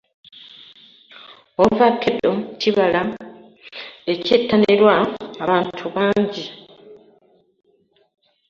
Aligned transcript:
Ovakedo 1.65 2.31
kibala 2.59 3.01
ekyettanirwa 4.11 4.95
abantu 5.43 5.85
bangi. 5.95 6.45